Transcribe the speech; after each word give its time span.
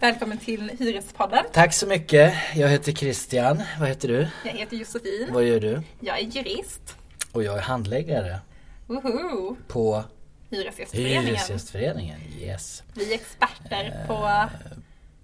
Välkommen 0.00 0.38
till 0.38 0.70
Hyrespodden. 0.78 1.44
Tack 1.52 1.72
så 1.74 1.86
mycket. 1.86 2.34
Jag 2.54 2.68
heter 2.68 2.92
Christian. 2.92 3.62
Vad 3.80 3.88
heter 3.88 4.08
du? 4.08 4.28
Jag 4.44 4.52
heter 4.52 4.76
Josefin. 4.76 5.28
Vad 5.32 5.44
gör 5.44 5.60
du? 5.60 5.82
Jag 6.00 6.18
är 6.18 6.22
jurist. 6.22 6.96
Och 7.32 7.42
jag 7.44 7.58
är 7.58 7.62
handläggare 7.62 8.38
Woho! 8.86 9.56
på 9.68 10.04
Hyresgästföreningen. 10.50 11.24
Hyresgästföreningen. 11.24 12.20
Yes. 12.40 12.82
Vi 12.94 13.10
är 13.10 13.14
experter 13.14 14.04
på 14.06 14.14
Eh. 14.14 14.46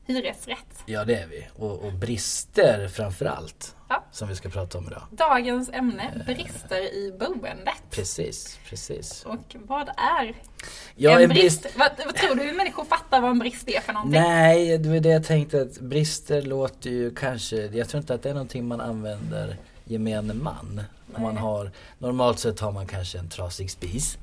Hyresrätt. 0.06 0.82
Ja 0.86 1.04
det 1.04 1.16
är 1.16 1.26
vi. 1.26 1.46
Och, 1.56 1.84
och 1.84 1.92
brister 1.92 2.88
framför 2.88 3.26
allt. 3.26 3.76
Ja. 3.88 4.04
Som 4.12 4.28
vi 4.28 4.34
ska 4.36 4.48
prata 4.48 4.78
om 4.78 4.86
idag. 4.86 5.02
Dagens 5.10 5.70
ämne, 5.72 6.24
brister 6.26 6.94
i 6.94 7.12
boendet. 7.18 7.74
Precis, 7.90 8.58
precis. 8.68 9.24
Och 9.24 9.56
vad 9.66 9.88
är 9.88 10.34
Ja, 10.96 11.20
en 11.20 11.28
brist? 11.28 11.66
Vad, 11.76 11.90
vad 12.04 12.14
tror 12.14 12.34
du 12.34 12.52
människor 12.52 12.84
fattar 12.84 13.20
vad 13.20 13.30
en 13.30 13.38
brist 13.38 13.68
är 13.68 13.80
för 13.80 13.92
någonting? 13.92 14.20
Nej, 14.20 14.78
det 14.78 14.88
var 14.88 15.00
det 15.00 15.08
jag 15.08 15.24
tänkte 15.24 15.60
att 15.62 15.80
brister 15.80 16.42
låter 16.42 16.90
ju 16.90 17.14
kanske, 17.14 17.56
jag 17.56 17.88
tror 17.88 18.00
inte 18.00 18.14
att 18.14 18.22
det 18.22 18.30
är 18.30 18.34
någonting 18.34 18.68
man 18.68 18.80
använder 18.80 19.56
gemene 19.84 20.34
man. 20.34 20.80
Om 21.14 21.22
man 21.22 21.34
Nej. 21.34 21.42
har, 21.42 21.70
normalt 21.98 22.38
sett 22.38 22.60
har 22.60 22.72
man 22.72 22.86
kanske 22.86 23.18
en 23.18 23.28
trasig 23.28 23.70
spis. 23.70 24.18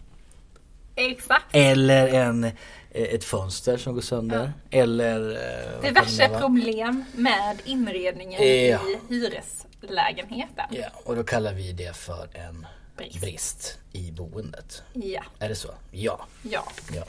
Exakt. 0.95 1.45
Eller 1.51 2.07
en, 2.07 2.43
eh, 2.43 2.51
ett 2.91 3.23
fönster 3.23 3.77
som 3.77 3.93
går 3.93 4.01
sönder. 4.01 4.53
Eller... 4.71 5.31
eh, 5.75 5.81
Diverse 5.81 6.29
problem 6.39 7.05
med 7.15 7.61
inredningen 7.65 8.41
Ja. 8.41 8.47
i 8.47 8.99
hyreslägenheten. 9.09 10.65
Ja, 10.69 10.87
och 11.03 11.15
då 11.15 11.23
kallar 11.23 11.53
vi 11.53 11.71
det 11.71 11.95
för 11.95 12.27
en 12.33 12.67
Brist. 12.97 13.21
brist 13.21 13.77
i 13.91 14.11
boendet. 14.11 14.83
Ja. 14.93 15.23
Är 15.39 15.49
det 15.49 15.55
så? 15.55 15.69
Ja. 15.91 16.25
ja. 16.43 16.63
ja. 16.95 17.03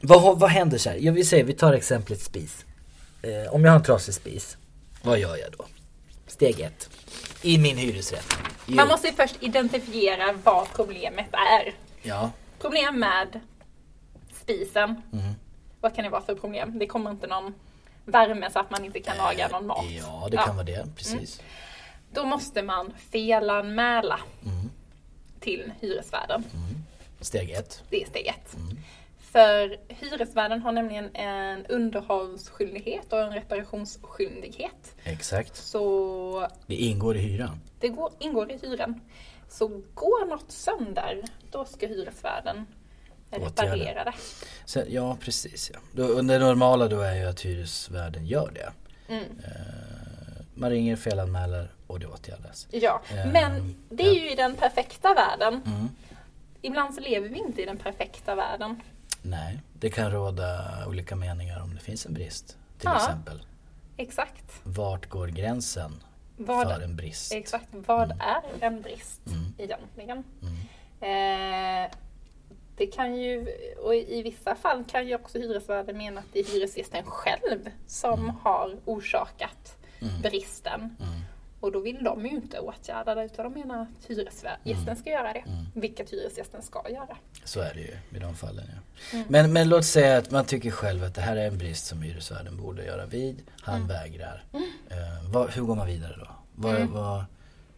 Vad, 0.00 0.38
vad 0.40 0.50
händer 0.50 0.78
så 0.78 0.90
här? 0.90 0.96
Jag 0.96 1.12
vill 1.12 1.28
säga, 1.28 1.44
vi 1.44 1.52
tar 1.52 1.72
exemplet 1.72 2.20
spis. 2.20 2.64
Eh, 3.22 3.54
om 3.54 3.64
jag 3.64 3.72
har 3.72 3.76
en 3.78 3.84
trasig 3.84 4.14
spis, 4.14 4.56
vad 5.02 5.18
gör 5.18 5.36
jag 5.36 5.52
då? 5.58 5.64
Steg 6.26 6.60
ett. 6.60 6.90
I 7.42 7.58
min 7.58 7.76
hyresrätt. 7.76 8.26
Jo. 8.66 8.74
Man 8.74 8.88
måste 8.88 9.06
ju 9.06 9.12
först 9.12 9.36
identifiera 9.40 10.32
vad 10.44 10.66
problemet 10.74 11.26
är. 11.32 11.74
Ja. 12.02 12.30
Problem 12.58 13.00
med 13.00 13.40
spisen. 14.32 15.02
Mm. 15.12 15.34
Vad 15.80 15.94
kan 15.94 16.04
det 16.04 16.10
vara 16.10 16.22
för 16.22 16.34
problem? 16.34 16.78
Det 16.78 16.86
kommer 16.86 17.10
inte 17.10 17.26
någon 17.26 17.54
värme 18.04 18.50
så 18.52 18.58
att 18.58 18.70
man 18.70 18.84
inte 18.84 19.00
kan 19.00 19.16
laga 19.16 19.48
någon 19.48 19.66
mat. 19.66 19.84
Ja, 19.90 20.28
det 20.30 20.36
kan 20.36 20.56
vara 20.56 20.66
det. 20.66 20.86
Precis. 20.96 21.40
Då 22.12 22.24
måste 22.24 22.62
man 22.62 22.92
felanmäla 23.10 24.20
Mm. 24.44 24.70
till 25.40 25.72
hyresvärden. 25.80 26.44
Steg 27.20 27.50
ett. 27.50 27.82
Det 27.90 28.02
är 28.02 28.06
steg 28.06 28.26
ett. 28.26 28.56
För 29.36 29.76
hyresvärden 29.88 30.62
har 30.62 30.72
nämligen 30.72 31.14
en 31.16 31.66
underhållsskyldighet 31.66 33.12
och 33.12 33.18
en 33.20 33.32
reparationsskyldighet. 33.32 34.94
Exakt. 35.04 35.56
Så 35.56 36.48
Det 36.66 36.74
ingår 36.74 37.16
i 37.16 37.18
hyran. 37.18 37.60
det 37.80 37.88
går, 37.88 38.12
ingår 38.18 38.50
i 38.52 38.58
hyran. 38.62 39.00
Så 39.48 39.68
går 39.94 40.26
något 40.26 40.52
sönder, 40.52 41.22
då 41.50 41.64
ska 41.64 41.86
hyresvärden 41.86 42.66
reparera 43.30 44.04
det. 44.04 44.12
Så, 44.64 44.82
ja, 44.88 45.16
precis. 45.20 45.70
Ja. 45.74 45.80
Då, 45.92 46.22
det 46.22 46.38
normala 46.38 46.88
då 46.88 47.00
är 47.00 47.14
ju 47.14 47.24
att 47.24 47.40
hyresvärden 47.40 48.26
gör 48.26 48.50
det. 48.54 48.72
Mm. 49.14 49.24
Eh, 49.44 50.44
man 50.54 50.70
ringer, 50.70 50.96
felanmäler 50.96 51.68
och 51.86 52.00
det 52.00 52.06
åtgärdas. 52.06 52.66
Ja, 52.70 53.02
Ehm, 53.10 53.28
men 53.32 53.74
det 53.88 54.02
är 54.02 54.14
ja. 54.14 54.20
ju 54.20 54.30
i 54.32 54.34
den 54.34 54.54
perfekta 54.54 55.14
världen. 55.14 55.54
Mm. 55.66 55.88
Ibland 56.62 56.94
så 56.94 57.00
lever 57.00 57.28
vi 57.28 57.38
inte 57.38 57.62
i 57.62 57.64
den 57.64 57.76
perfekta 57.76 58.34
världen. 58.34 58.80
Nej, 59.28 59.60
det 59.72 59.90
kan 59.90 60.10
råda 60.10 60.64
olika 60.86 61.16
meningar 61.16 61.62
om 61.62 61.74
det 61.74 61.80
finns 61.80 62.06
en 62.06 62.14
brist. 62.14 62.46
Till 62.78 62.88
Ja. 62.92 62.96
exempel. 62.96 63.42
Exakt. 63.96 64.60
Vart 64.62 65.08
går 65.08 65.26
gränsen 65.28 66.02
Vad, 66.36 66.68
för 66.68 66.80
en 66.80 66.96
brist? 66.96 67.32
exakt. 67.32 67.66
Vad 67.70 68.10
är 68.10 68.42
en 68.60 68.82
brist 68.82 69.20
Mm. 69.26 69.54
egentligen? 69.58 70.24
Mm. 70.42 70.56
Eh, 71.86 71.90
det 72.76 72.86
kan 72.86 73.16
ju, 73.16 73.46
och 73.84 73.94
i 73.94 74.22
vissa 74.22 74.54
fall 74.54 74.84
kan 74.84 75.06
ju 75.08 75.14
också 75.14 75.38
hyresvärden 75.38 75.98
mena 75.98 76.20
att 76.20 76.26
det 76.32 76.40
är 76.40 76.44
hyresgästen 76.44 77.04
själv 77.04 77.68
som 77.86 78.36
har 78.42 78.76
orsakat 78.84 79.76
Mm. 80.00 80.20
bristen. 80.22 80.96
Mm. 81.56 81.60
Och 81.60 81.72
då 81.72 81.80
vill 81.80 82.04
de 82.04 82.26
ju 82.26 82.30
inte 82.32 82.58
åtgärda 82.60 83.14
det 83.14 83.24
utan 83.24 83.52
de 83.52 83.60
menar 83.60 83.82
att 83.82 84.06
hyresgästen 84.08 84.96
ska 84.96 85.10
göra 85.10 85.32
det. 85.32 85.38
Mm. 85.38 85.64
Vilket 85.74 86.10
hyresgästen 86.12 86.62
ska 86.62 86.90
göra. 86.90 87.16
Så 87.44 87.60
är 87.60 87.74
det 87.74 87.80
ju 87.80 87.96
i 88.16 88.20
de 88.20 88.34
fallen. 88.34 88.64
Ja. 88.68 89.16
Mm. 89.16 89.26
Men, 89.28 89.52
men 89.52 89.68
låt 89.68 89.84
säga 89.84 90.18
att 90.18 90.30
man 90.30 90.44
tycker 90.44 90.70
själv 90.70 91.04
att 91.04 91.14
det 91.14 91.20
här 91.20 91.36
är 91.36 91.46
en 91.46 91.58
brist 91.58 91.86
som 91.86 92.02
hyresvärden 92.02 92.56
borde 92.56 92.84
göra 92.84 93.06
vid. 93.06 93.42
Han 93.60 93.74
Mm. 93.76 93.88
vägrar. 93.88 94.44
Eh, 94.88 95.30
vad, 95.32 95.50
hur 95.50 95.62
går 95.62 95.74
man 95.76 95.86
vidare 95.86 96.16
då? 96.18 96.28
Vad, 96.54 96.74
Mm. 96.76 96.92
vad, 96.92 97.24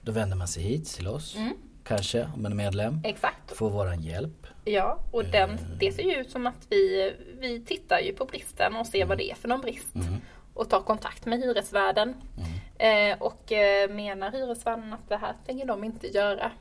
då 0.03 0.13
vänder 0.13 0.37
man 0.37 0.49
sig 0.49 0.63
hit 0.63 0.87
till 0.89 1.09
oss. 1.09 1.37
Mm. 1.37 1.55
Kanske 1.85 2.23
om 2.35 2.43
man 2.43 2.53
är 2.53 2.57
medlem. 2.57 3.01
Exakt. 3.05 3.57
Får 3.57 3.71
våran 3.71 4.03
hjälp. 4.03 4.47
Ja, 4.65 4.99
och 5.13 5.25
den, 5.25 5.51
Mm. 5.51 5.79
det 5.81 5.93
ser 5.93 6.03
ju 6.03 6.15
ut 6.15 6.31
som 6.31 6.47
att 6.47 6.67
vi, 6.69 7.15
vi 7.41 7.61
tittar 7.65 7.99
ju 8.01 8.13
på 8.13 8.25
bristen 8.25 8.77
och 8.77 8.87
ser 8.87 9.05
vad 9.07 9.19
det 9.19 9.31
är 9.31 9.35
för 9.35 9.49
någon 9.49 9.61
brist. 9.61 9.95
Mm. 9.95 10.15
Och 10.55 10.71
tar 10.71 10.81
kontakt 10.83 11.27
med 11.27 11.39
hyresvärden. 11.39 12.09
Mm. 12.37 12.49
Eh, 12.79 13.19
och 13.19 13.53
eh, 13.53 13.91
menar 13.91 14.33
hyresvärden 14.33 14.93
att 14.93 15.09
det 15.09 15.17
här 15.17 15.35
tänker 15.47 15.67
de 15.67 15.85
inte 15.85 16.07
göra. 16.07 16.53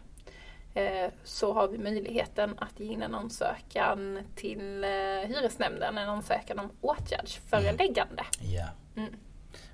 Eh, 0.74 1.12
så 1.24 1.54
har 1.54 1.68
vi 1.68 1.78
möjligheten 1.78 2.56
att 2.60 2.80
ge 2.80 2.94
in 2.94 3.02
en 3.02 3.16
ansökan 3.16 4.20
till 4.36 4.84
hyresnämnden. 5.28 5.98
En 5.98 6.10
ansökan 6.10 6.60
om 6.60 6.72
åtgärdsföreläggande. 6.82 8.24
Ja. 8.42 8.68
Mm. 8.96 9.14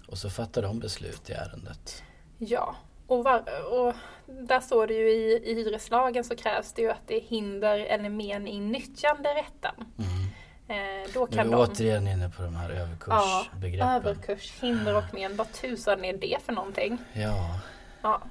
Och 0.07 0.17
så 0.17 0.29
fattar 0.29 0.61
de 0.61 0.79
beslut 0.79 1.29
i 1.29 1.33
ärendet. 1.33 2.03
Ja, 2.37 2.75
och, 3.07 3.23
var, 3.23 3.43
och 3.73 3.93
där 4.25 4.59
står 4.59 4.87
det 4.87 4.93
ju 4.93 5.11
i, 5.11 5.51
i 5.51 5.53
hyreslagen 5.53 6.23
så 6.23 6.35
krävs 6.35 6.73
det 6.73 6.81
ju 6.81 6.91
att 6.91 7.07
det 7.07 7.15
är 7.15 7.21
hinder 7.21 7.79
eller 7.79 8.09
men 8.09 8.47
i 8.47 8.59
nyttjanderätten. 8.59 9.75
Mm. 9.77 10.22
Eh, 10.67 10.75
då 11.13 11.19
Nu 11.19 11.25
är 11.31 11.37
kan 11.37 11.47
vi 11.49 11.51
de... 11.55 11.61
återigen 11.61 12.07
inne 12.07 12.29
på 12.29 12.41
de 12.43 12.55
här 12.55 12.69
Ja, 12.69 12.75
överkursbegreppen. 12.81 13.89
överkurs, 13.89 14.53
hinder 14.61 14.95
och 14.97 15.03
men. 15.13 15.35
Vad 15.35 15.51
tusan 15.53 16.05
är 16.05 16.13
det 16.17 16.37
för 16.45 16.53
någonting? 16.53 16.97
Ja. 17.13 17.59
Ja. 18.01 18.21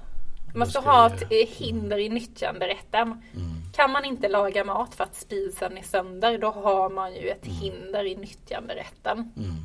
Man 0.55 0.67
ska 0.71 0.81
ska 0.81 0.91
ha 0.91 1.09
vi- 1.09 1.15
ett 1.43 1.51
eh, 1.51 1.57
hinder 1.57 1.99
i 1.99 2.09
nyttjanderätten. 2.09 3.03
Mm. 3.37 3.73
Kan 3.75 3.91
man 3.91 4.05
inte 4.05 4.29
laga 4.29 4.65
mat 4.65 4.95
för 4.95 5.05
att 5.05 5.15
spisen 5.17 5.79
är 5.79 5.83
sönder, 5.83 6.39
då 6.39 6.51
har 6.51 6.91
man 6.91 7.15
ju 7.15 7.29
ett 7.29 7.47
Mm. 7.47 7.57
hinder 7.59 8.05
i 8.05 8.15
nyttjanderätten. 8.17 9.33
Mm. 9.37 9.65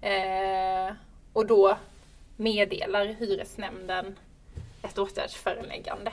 Eh, 0.00 0.94
och 1.32 1.46
då 1.46 1.76
meddelar 2.36 3.04
hyresnämnden 3.06 4.18
ett 4.82 4.98
åtgärdsföreläggande. 4.98 6.12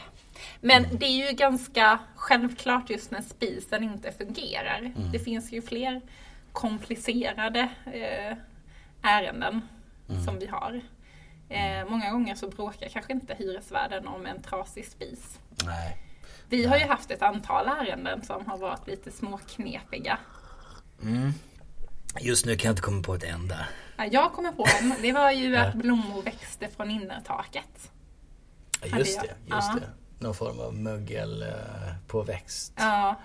Men 0.62 0.86
Mm. 0.86 0.98
det 1.00 1.06
är 1.06 1.30
ju 1.30 1.36
ganska 1.36 2.00
självklart 2.16 2.90
just 2.90 3.12
när 3.12 3.22
spisen 3.22 3.84
inte 3.84 4.12
fungerar. 4.12 4.80
Mm. 4.80 5.12
Det 5.12 5.20
finns 5.20 5.52
ju 5.52 5.62
fler 5.62 6.02
komplicerade 6.52 7.60
eh, 7.86 8.38
ärenden 9.02 9.62
Mm. 10.10 10.24
som 10.26 10.40
vi 10.40 10.46
har. 10.48 10.82
Eh, 11.50 11.90
många 11.90 12.12
gånger 12.12 12.36
så 12.36 12.48
bråkar 12.50 12.90
kanske 12.90 13.14
inte 13.14 13.36
hyresvärden 13.36 14.08
om 14.08 14.26
en 14.26 14.42
trasig 14.42 14.86
spis. 14.88 15.40
Nej. 15.66 15.98
Vi 16.50 16.66
har 16.66 16.78
ju 16.78 16.86
haft 16.86 17.12
ett 17.12 17.22
antal 17.22 17.68
ärenden 17.68 18.22
som 18.22 18.46
har 18.46 18.58
varit 18.58 18.88
lite 18.88 19.12
småknepiga. 19.12 20.18
Mm. 21.02 21.32
Just 22.22 22.46
nu 22.46 22.56
kan 22.56 22.70
jag 22.70 22.72
inte 22.74 22.82
komma 22.82 23.04
på 23.04 23.16
ett 23.16 23.24
enda. 23.24 23.68
Ja, 23.98 24.06
Jag 24.06 24.34
kommer 24.34 24.52
på 24.52 24.66
en. 24.82 24.96
Det 25.02 25.12
var 25.12 25.32
ju 25.32 25.56
att 25.56 25.74
blommor 25.76 26.22
växte 26.22 26.68
från 26.68 26.92
innertaket. 26.92 27.92
Just 28.84 29.22
det, 29.22 29.28
just 29.28 29.38
Ja. 29.48 29.76
det. 29.82 29.90
Någon 30.24 30.34
form 30.34 30.60
av 30.60 30.74
mögel 30.76 31.42
eh, 31.42 31.50
på 32.08 32.22
växt. 32.24 32.74
Ja, 32.78 33.16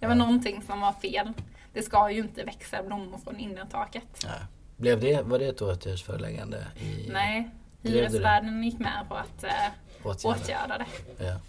det 0.00 0.06
var 0.06 0.14
Ja. 0.14 0.18
någonting 0.18 0.62
som 0.62 0.80
var 0.80 0.92
fel. 0.92 1.32
Det 1.72 1.82
ska 1.82 2.10
ju 2.10 2.18
inte 2.20 2.44
växa 2.44 2.82
blommor 2.82 3.18
från 3.18 3.40
innertaket. 3.40 4.04
Nej. 4.24 4.40
Blev 4.76 5.00
det, 5.00 5.22
var 5.22 5.38
det 5.38 5.46
ett 5.46 5.62
åtgärdsföreläggande? 5.62 6.66
I 6.76 7.08
Nej, 7.12 7.50
hyresvärden 7.82 8.62
gick 8.64 8.78
med 8.78 9.04
på 9.08 9.14
att 9.14 9.44
eh, 9.44 9.50
åtgärder? 10.02 10.42
åtgärda 10.42 10.78
det 10.78 11.24
Ja. 11.24 11.40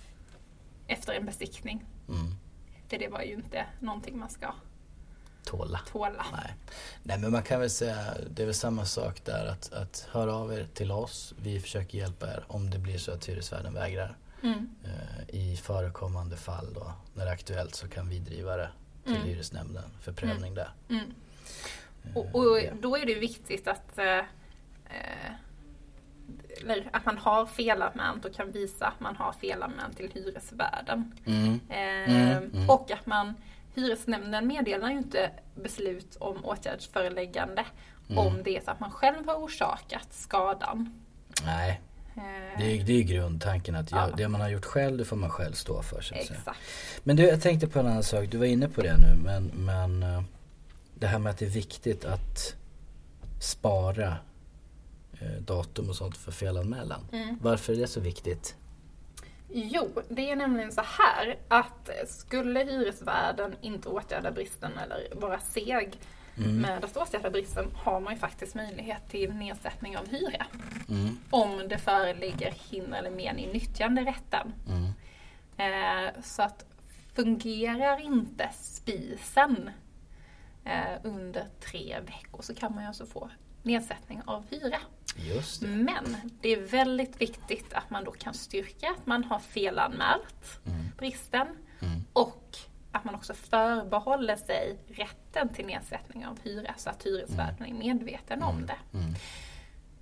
efter 0.88 1.14
en 1.14 1.26
besiktning. 1.26 1.86
Mm. 2.10 2.36
För 2.90 2.98
det 2.98 3.08
var 3.08 3.22
ju 3.22 3.34
inte 3.34 3.66
någonting 3.80 4.20
man 4.20 4.30
ska 4.30 4.54
Tåla. 5.46 5.80
tåla. 5.92 6.26
Nej. 6.34 6.54
Nej 7.04 7.18
men 7.20 7.32
man 7.32 7.44
kan 7.44 7.60
väl 7.60 7.70
säga, 7.70 7.98
det 8.30 8.42
är 8.42 8.46
väl 8.46 8.56
samma 8.56 8.86
sak 8.86 9.22
där 9.26 9.46
att, 9.46 9.74
att 9.74 10.08
höra 10.12 10.36
av 10.36 10.54
er 10.54 10.68
till 10.74 10.92
oss. 10.92 11.34
Vi 11.42 11.60
försöker 11.60 11.98
hjälpa 11.98 12.28
er 12.28 12.44
om 12.48 12.70
det 12.70 12.78
blir 12.80 12.98
så 12.98 13.12
att 13.12 13.26
hyresvärden 13.30 13.74
vägrar. 13.74 14.18
Mm. 14.44 14.70
Eh, 14.84 15.36
I 15.36 15.58
förekommande 15.58 16.38
fall 16.38 16.74
då, 16.74 16.92
när 17.14 17.26
det 17.26 17.30
är 17.32 17.34
aktuellt 17.34 17.76
så 17.76 17.88
kan 17.88 18.10
vi 18.10 18.20
driva 18.20 18.58
det 18.58 18.70
till 19.04 19.16
Mm. 19.16 19.28
hyresnämnden 19.28 19.84
för 20.02 20.12
prövning 20.14 20.56
där. 20.56 20.70
Mm. 20.90 21.14
Eh, 22.06 22.18
Och, 22.18 22.36
och 22.36 22.60
då 22.82 22.98
är 22.98 23.06
det 23.06 23.16
viktigt 23.16 23.68
att, 23.68 23.98
eh, 23.98 24.06
eh, 24.18 24.26
att 26.92 27.06
man 27.06 27.18
har 27.18 27.46
felanmält 27.46 28.26
och 28.26 28.34
kan 28.34 28.52
visa 28.52 28.88
att 28.88 29.00
man 29.00 29.16
har 29.16 29.34
felanmält 29.34 29.98
till 29.98 30.12
hyresvärden. 30.14 31.16
Mm. 31.26 31.60
Eh, 31.70 31.94
Mm, 32.14 32.52
mm. 32.54 32.70
Och 32.70 32.92
att 32.92 33.06
man 33.06 33.34
hyresnämnden 33.76 34.48
meddelar 34.48 34.90
ju 34.90 34.98
inte 34.98 35.32
beslut 35.56 36.16
om 36.16 36.46
åtgärdsföreläggande 36.46 37.66
om 38.18 38.44
det 38.44 38.58
är 38.58 38.62
så 38.62 38.72
att 38.72 38.80
man 38.80 38.92
själv 38.92 39.28
har 39.28 39.36
orsakat 39.36 40.14
skadan. 40.14 41.04
Nej, 41.46 41.82
det 42.58 42.80
är, 42.80 42.84
det 42.84 42.94
är 42.94 43.04
grundtanken 43.04 43.76
att 43.76 43.92
Ja. 43.92 44.08
jag, 44.10 44.18
det 44.18 44.28
man 44.28 44.42
har 44.42 44.50
gjort 44.50 44.66
själv 44.66 44.98
det 44.98 45.06
får 45.06 45.16
man 45.16 45.30
själv 45.30 45.54
stå 45.54 45.82
för. 45.82 46.02
Så. 46.02 46.16
Exakt. 46.16 46.50
Men 47.04 47.16
du, 47.16 47.24
jag 47.24 47.42
tänkte 47.42 47.68
på 47.68 47.80
en 47.80 47.88
annan 47.88 48.04
sak. 48.04 48.28
Du 48.32 48.38
var 48.38 48.46
inne 48.46 48.70
på 48.70 48.82
det 48.82 48.98
nu. 48.98 49.16
Men, 49.24 49.46
men 49.46 50.04
eh, 50.04 50.24
det 50.96 51.08
här 51.08 51.20
med 51.20 51.30
att 51.30 51.38
det 51.38 51.46
är 51.46 51.50
viktigt 51.50 52.06
att 52.06 52.56
spara 53.42 54.18
eh, 55.22 55.42
datum 55.42 55.90
och 55.90 55.96
sånt 55.96 56.18
för 56.18 56.32
felanmälan. 56.32 57.02
Mm. 57.12 57.38
Varför 57.42 57.74
är 57.74 57.78
det 57.78 57.88
så 57.88 58.00
viktigt? 58.00 58.56
Jo, 59.56 59.90
det 60.10 60.32
är 60.32 60.36
nämligen 60.36 60.72
så 60.72 60.82
här 60.82 61.38
att 61.48 61.90
skulle 62.08 62.60
hyresvärden 62.64 63.56
inte 63.62 63.90
åtgärda 63.90 64.32
bristen 64.32 64.72
eller 64.78 65.08
vara 65.16 65.40
seg 65.40 65.98
med 66.36 66.86
att 66.86 66.98
åtgärda 66.98 67.30
bristen 67.30 67.66
har 67.76 68.00
man 68.00 68.14
ju 68.14 68.20
faktiskt 68.20 68.56
möjlighet 68.56 69.10
till 69.10 69.34
nedsättning 69.34 69.98
av 69.98 70.08
hyra. 70.08 70.46
Mm. 70.90 71.18
Om 71.30 71.68
det 71.68 71.78
föreligger 71.78 72.54
hinder 72.70 72.98
eller 72.98 73.10
men 73.10 73.40
i 73.40 73.54
nyttjanderätten. 73.54 74.54
Mm. 74.68 74.94
Eh, 75.58 76.22
så 76.24 76.42
att 76.42 76.66
fungerar 77.16 78.02
inte 78.02 78.50
spisen 78.54 79.70
eh, 80.64 81.00
under 81.04 81.48
tre 81.60 82.00
veckor 82.06 82.42
så 82.42 82.56
kan 82.56 82.76
man 82.76 82.84
ju 82.84 82.88
alltså 82.88 83.06
få 83.06 83.30
nedsättning 83.64 84.22
av 84.26 84.46
hyra. 84.50 84.80
Det. 85.62 85.68
Men 85.68 86.32
det 86.42 86.50
är 86.50 86.62
väldigt 86.62 87.22
viktigt 87.22 87.74
att 87.74 87.90
man 87.90 88.04
då 88.04 88.12
kan 88.12 88.34
styrka 88.34 88.90
att 88.90 89.06
man 89.06 89.24
har 89.24 89.40
felanmält 89.40 90.60
bristen 90.98 91.48
och 91.80 92.03
att 93.04 93.06
man 93.06 93.16
också 93.16 93.34
förbehåller 93.34 94.36
sig 94.36 94.78
rätten 94.88 95.50
till 95.50 95.66
nedsättning 95.66 96.26
av 96.26 96.40
hyra 96.44 96.74
så 96.78 96.90
att 96.90 97.04
hyresvärden 97.04 97.66
är 97.68 97.74
medveten 97.74 98.44
om 98.44 98.66
det. 98.66 98.78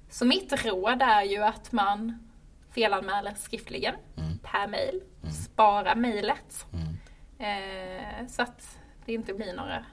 Så 0.09 0.25
mitt 0.25 0.65
råd 0.65 1.01
är 1.01 1.23
ju 1.23 1.43
att 1.43 1.71
man 1.71 2.29
felanmäler 2.71 3.33
skriftligen 3.37 3.95
per 4.43 4.67
mail, 4.67 5.01
spara 5.45 5.95
mejlet. 5.95 6.65
Eh, 7.39 8.27
så 8.27 8.41
att 8.41 8.77
det 9.05 9.13
inte 9.13 9.33
blir 9.33 9.53
några 9.53 9.85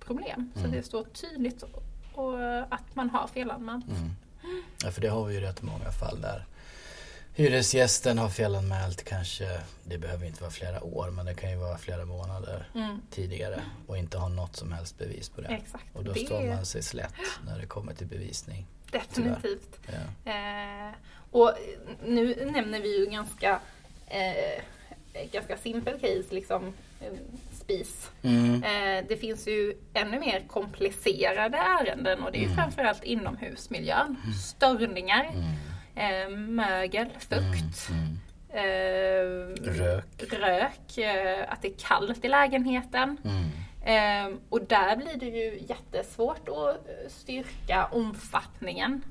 problem. 0.00 0.52
Så 0.54 0.66
det 0.66 0.82
står 0.82 1.04
tydligt 1.04 1.62
och, 1.62 1.82
och 2.14 2.38
att 2.68 2.94
man 2.94 3.10
har 3.10 3.26
felanmält. 3.26 3.86
Ja, 4.84 4.90
för 4.90 5.00
det 5.00 5.08
har 5.08 5.24
vi 5.24 5.34
ju 5.34 5.40
rätt 5.40 5.62
många 5.62 5.90
fall 5.90 6.20
där 6.20 6.44
hyresgästen 7.34 8.18
har 8.18 8.28
felanmält 8.28 9.04
kanske, 9.04 9.60
det 9.84 9.98
behöver 9.98 10.26
inte 10.26 10.40
vara 10.40 10.50
flera 10.50 10.84
år 10.84 11.10
men 11.10 11.26
det 11.26 11.34
kan 11.34 11.50
ju 11.50 11.56
vara 11.56 11.78
flera 11.78 12.04
månader 12.04 12.68
tidigare 13.10 13.60
och 13.86 13.98
inte 13.98 14.18
ha 14.18 14.28
något 14.28 14.56
som 14.56 14.72
helst 14.72 14.98
bevis 14.98 15.28
på 15.28 15.40
det. 15.40 15.48
Exakt. 15.48 15.84
Och 15.92 16.04
då 16.04 16.12
Det 16.12 16.26
står 16.26 16.42
man 16.42 16.66
sig 16.66 16.82
slätt 16.82 17.14
när 17.46 17.58
det 17.58 17.66
kommer 17.66 17.94
till 17.94 18.06
bevisning. 18.06 18.66
Definitivt. 18.90 19.78
Ja. 19.86 20.32
Eh, 20.32 20.94
och 21.30 21.52
nu 22.04 22.50
nämner 22.52 22.80
vi 22.80 22.98
ju 22.98 23.06
ganska, 23.06 23.60
eh, 24.06 24.62
ganska 25.32 25.56
simpel 25.56 25.94
case, 26.00 26.24
liksom 26.34 26.72
eh, 27.00 27.12
spis. 27.52 28.10
Mm. 28.22 28.54
Eh, 28.54 29.04
det 29.08 29.16
finns 29.16 29.48
ju 29.48 29.74
ännu 29.94 30.20
mer 30.20 30.44
komplicerade 30.46 31.56
ärenden 31.56 32.22
och 32.22 32.32
det 32.32 32.38
är 32.38 32.48
ju 32.48 32.54
framförallt 32.54 33.04
inomhusmiljön. 33.04 34.16
Störningar, 34.44 35.30
eh, 35.94 36.28
mögel, 36.36 37.08
fukt. 37.18 37.90
Eh, 38.48 38.62
Rök. 39.72 40.32
rök, 40.32 40.98
eh, 40.98 41.52
att 41.52 41.62
det 41.62 41.68
är 41.68 41.74
kallt 41.78 42.24
i 42.24 42.28
lägenheten. 42.28 43.16
Mm. 43.24 43.50
Ehm, 43.84 44.40
och 44.48 44.62
där 44.64 44.96
blir 44.96 45.16
det 45.16 45.26
ju 45.26 45.62
jättesvårt 45.68 46.48
att 46.48 46.88
eh, 46.88 47.08
styrka 47.08 47.88
omfattningen. 47.92 49.04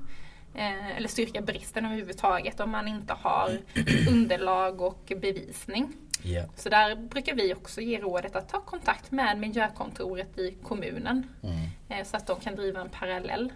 Eh, 0.54 0.96
eller 0.96 1.08
styrka 1.08 1.40
bristen 1.40 1.84
överhuvudtaget 1.84 2.60
om 2.60 2.70
man 2.70 2.88
inte 2.88 3.12
har 3.12 3.58
underlag 4.10 4.80
och 4.80 5.12
bevisning. 5.20 5.92
Ja. 6.22 6.44
Så 6.56 6.68
där 6.68 6.94
brukar 6.96 7.34
vi 7.34 7.54
också 7.54 7.80
ge 7.80 7.98
rådet 8.00 8.36
att 8.36 8.48
ta 8.48 8.60
kontakt 8.60 9.10
med 9.10 9.38
miljökontoret 9.38 10.38
i 10.38 10.56
kommunen. 10.62 11.26
Mm. 11.42 11.56
eh, 11.88 12.04
Så 12.06 12.16
att 12.16 12.26
de 12.26 12.40
kan 12.40 12.56
driva 12.56 12.80
en 12.80 12.88
parallell. 12.88 13.52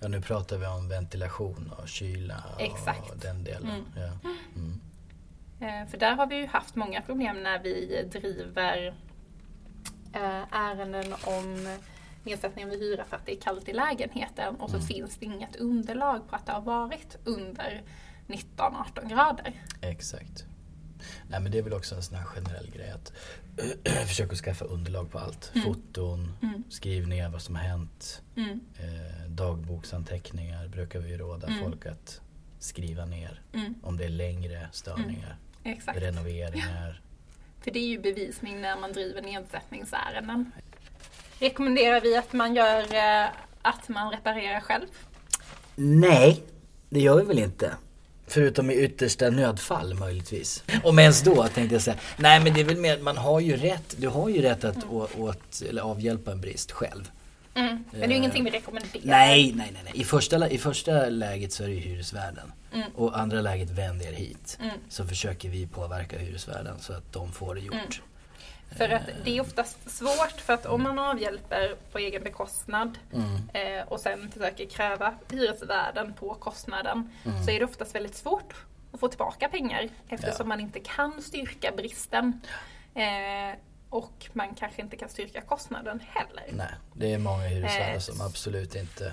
Ja, 0.00 0.08
nu 0.08 0.20
pratar 0.20 0.58
vi 0.58 0.66
om 0.66 0.88
ventilation 0.88 1.72
och 1.78 1.88
kyla 1.88 2.44
och 2.54 2.60
Exakt. 2.60 3.22
den 3.22 3.44
delen. 3.44 3.84
Ja. 3.96 4.30
Mm. 4.56 4.80
Eh, 5.60 5.90
För 5.90 5.98
där 5.98 6.14
har 6.14 6.26
vi 6.26 6.36
ju 6.36 6.46
haft 6.46 6.74
många 6.74 7.02
problem 7.02 7.42
när 7.42 7.58
vi 7.62 8.02
driver 8.12 8.94
eh, 10.14 10.42
ärenden 10.50 11.14
om 11.24 11.76
nedsättning 12.24 12.64
av 12.64 12.70
hyra 12.70 13.04
för 13.04 13.16
att 13.16 13.26
det 13.26 13.32
är 13.36 13.40
kallt 13.40 13.68
i 13.68 13.72
lägenheten 13.72 14.56
och 14.56 14.70
så 14.70 14.80
finns 14.80 15.16
det 15.16 15.24
inget 15.26 15.56
underlag 15.56 16.28
på 16.30 16.36
att 16.36 16.46
det 16.46 16.52
har 16.52 16.60
varit 16.60 17.16
under 17.24 17.82
19-18 18.26 19.08
grader. 19.08 19.52
Exakt. 19.80 20.44
Nej 21.28 21.40
men 21.40 21.52
det 21.52 21.58
är 21.58 21.62
väl 21.62 21.72
också 21.72 21.94
en 21.94 22.02
sån 22.02 22.16
här 22.16 22.24
generell 22.24 22.70
grej 22.70 22.90
att 22.90 23.12
försöka 24.08 24.36
skaffa 24.36 24.64
underlag 24.64 25.10
på 25.10 25.18
allt. 25.18 25.52
Foton, 25.64 26.32
skriv 26.68 27.08
ner 27.08 27.28
vad 27.28 27.42
som 27.42 27.54
har 27.54 27.62
hänt. 27.62 28.22
Mm. 28.36 28.60
Eh, 28.78 29.30
dagboksanteckningar 29.30 30.68
brukar 30.68 30.98
vi 31.00 31.16
råda 31.16 31.48
folk 31.62 31.86
att 31.86 32.20
skriva 32.58 33.04
ner. 33.04 33.42
Mm. 33.52 33.74
Om 33.82 33.96
det 33.96 34.04
är 34.04 34.08
längre 34.08 34.68
störningar. 34.72 35.36
Exakt. 35.64 35.98
Renoveringar. 35.98 37.00
För 37.60 37.70
det 37.70 37.78
är 37.78 37.88
ju 37.88 38.00
bevisning 38.00 38.60
när 38.60 38.76
man 38.80 38.92
driver 38.92 39.22
nedsättningsärenden. 39.22 40.52
Rekommenderar 41.38 42.00
vi 42.00 42.16
att 42.16 42.32
man 42.32 42.54
gör 42.54 42.94
eh, 42.94 43.28
att 43.62 43.88
man 43.88 44.10
reparerar 44.12 44.60
själv? 44.60 44.86
Nej, 45.76 46.42
det 46.88 47.00
gör 47.00 47.16
vi 47.16 47.24
väl 47.24 47.38
inte. 47.38 47.74
Förutom 48.30 48.70
i 48.70 48.74
yttersta 48.74 49.30
nödfall 49.30 49.94
möjligtvis. 49.94 50.64
Om 50.84 50.98
ens 50.98 51.22
då 51.22 51.48
tänkte 51.48 51.74
jag 51.74 51.82
säga. 51.82 51.96
Nej 52.16 52.40
men 52.40 52.54
det 52.54 52.60
är 52.60 52.64
väl 52.64 52.76
mer, 52.76 52.98
man 52.98 53.16
har 53.16 53.40
ju 53.40 53.56
rätt, 53.56 53.94
du 53.96 54.08
har 54.08 54.28
ju 54.28 54.42
rätt 54.42 54.64
att 54.64 54.84
å, 54.90 55.08
åt, 55.18 55.62
eller 55.68 55.82
avhjälpa 55.82 56.32
en 56.32 56.40
brist 56.40 56.72
själv. 56.72 57.10
Mm. 57.54 57.84
Men 57.90 58.00
det 58.00 58.06
är 58.06 58.08
ju 58.08 58.16
ingenting 58.16 58.44
vi 58.44 58.50
rekommenderar. 58.50 59.02
Nej, 59.04 59.52
nej, 59.56 59.70
nej. 59.72 59.82
nej. 59.84 59.92
I, 59.94 60.04
första, 60.04 60.48
I 60.48 60.58
första 60.58 61.06
läget 61.08 61.52
så 61.52 61.62
är 61.62 61.68
det 61.68 61.74
ju 61.74 61.80
hyresvärden. 61.80 62.52
Och 62.94 63.18
andra 63.18 63.40
läget 63.40 63.70
vänd 63.70 64.02
er 64.02 64.12
hit. 64.12 64.58
Så 64.88 65.04
försöker 65.04 65.48
vi 65.48 65.66
påverka 65.66 66.18
hyresvärden 66.18 66.74
så 66.80 66.92
att 66.92 67.12
de 67.12 67.32
får 67.32 67.54
det 67.54 67.60
gjort. 67.60 68.02
För 68.76 68.88
att 68.88 69.02
det 69.24 69.36
är 69.36 69.40
oftast 69.40 69.90
svårt 69.90 70.40
för 70.40 70.52
att 70.52 70.66
om 70.66 70.82
man 70.82 70.98
avhjälper 70.98 71.74
på 71.92 71.98
egen 71.98 72.22
bekostnad 72.22 72.98
eh, 73.52 73.88
och 73.88 74.00
sen 74.00 74.30
försöker 74.30 74.66
kräva 74.66 75.14
hyresvärden 75.30 76.12
på 76.14 76.34
kostnaden 76.34 77.10
så 77.44 77.50
är 77.50 77.58
det 77.58 77.64
oftast 77.64 77.94
väldigt 77.94 78.14
svårt 78.16 78.54
att 78.92 79.00
få 79.00 79.08
tillbaka 79.08 79.48
pengar 79.48 79.88
eftersom 80.08 80.36
Ja. 80.38 80.44
man 80.44 80.60
inte 80.60 80.80
kan 80.80 81.22
styrka 81.22 81.72
bristen. 81.76 82.40
Eh, 82.94 83.58
och 83.90 84.26
man 84.32 84.54
kanske 84.54 84.82
inte 84.82 84.96
kan 84.96 85.08
styrka 85.08 85.40
kostnaden 85.40 86.00
heller. 86.08 86.44
Nej, 86.52 86.74
det 86.94 87.12
är 87.12 87.18
många 87.18 87.42
hyresvärdar 87.48 87.92
Eh, 87.94 87.98
som 87.98 88.20
absolut 88.20 88.74
inte 88.74 89.12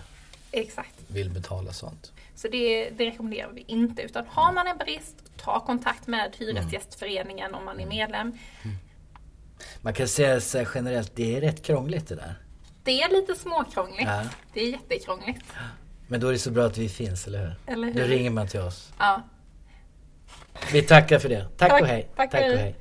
Exakt. 0.52 0.94
vill 1.08 1.30
betala 1.30 1.74
sånt. 1.74 2.12
Så 2.36 2.48
det, 2.48 2.90
det 2.90 3.06
rekommenderar 3.06 3.52
vi 3.52 3.64
inte. 3.68 4.02
Utan 4.02 4.26
har 4.28 4.52
man 4.52 4.68
en 4.68 4.78
brist, 4.78 5.16
ta 5.38 5.60
kontakt 5.60 6.08
med 6.08 6.36
Hyresgästföreningen 6.40 7.56
om 7.56 7.66
man 7.66 7.80
är 7.80 7.86
medlem. 7.86 8.38
Man 9.82 9.94
kan 9.94 10.08
säga 10.08 10.42
så 10.42 10.58
här 10.58 10.68
generellt, 10.76 11.12
det 11.16 11.38
är 11.38 11.42
rätt 11.42 11.64
krångligt 11.64 12.08
det 12.08 12.16
där. 12.16 12.36
Det 12.84 13.02
är 13.02 13.10
lite 13.10 13.36
småkrångligt. 13.36 14.02
Ja. 14.10 14.24
Det 14.54 14.62
är 14.62 14.72
jättekrångligt. 14.72 15.46
Men 16.08 16.20
då 16.20 16.28
är 16.28 16.32
det 16.32 16.40
så 16.40 16.52
bra 16.52 16.66
att 16.66 16.78
vi 16.78 16.90
finns, 16.90 17.28
eller 17.28 17.40
hur? 17.40 17.56
Eller 17.74 17.94
Då 17.94 18.00
hur? 18.00 18.08
ringer 18.08 18.30
man 18.30 18.48
till 18.48 18.60
oss. 18.60 18.94
Ja. 19.00 19.22
Vi 20.72 20.82
tackar 20.82 21.20
för 21.20 21.30
det. 21.30 21.46
Tack, 21.58 21.70
Tack, 21.70 21.82
och 21.82 21.88
hej. 21.88 22.10
tack 22.16 22.34
och 22.34 22.40
och 22.40 22.46
hej. 22.46 22.76